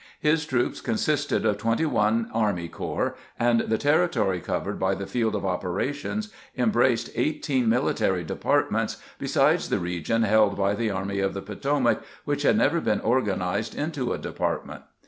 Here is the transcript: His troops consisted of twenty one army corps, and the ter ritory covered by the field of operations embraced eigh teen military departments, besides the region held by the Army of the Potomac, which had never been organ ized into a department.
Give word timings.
His 0.19 0.47
troops 0.47 0.81
consisted 0.81 1.45
of 1.45 1.59
twenty 1.59 1.85
one 1.85 2.31
army 2.33 2.67
corps, 2.67 3.15
and 3.39 3.59
the 3.59 3.77
ter 3.77 4.07
ritory 4.07 4.43
covered 4.43 4.79
by 4.79 4.95
the 4.95 5.05
field 5.05 5.35
of 5.35 5.45
operations 5.45 6.33
embraced 6.57 7.15
eigh 7.15 7.33
teen 7.39 7.69
military 7.69 8.23
departments, 8.23 8.97
besides 9.19 9.69
the 9.69 9.77
region 9.77 10.23
held 10.23 10.57
by 10.57 10.73
the 10.73 10.89
Army 10.89 11.19
of 11.19 11.35
the 11.35 11.41
Potomac, 11.43 12.01
which 12.25 12.41
had 12.41 12.57
never 12.57 12.81
been 12.81 12.99
organ 13.01 13.43
ized 13.43 13.75
into 13.75 14.11
a 14.11 14.17
department. 14.17 14.81